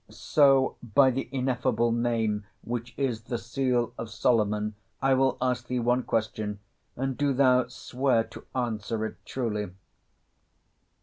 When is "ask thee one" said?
5.39-6.01